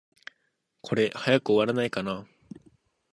[0.81, 2.25] これ、早く終わらないかな。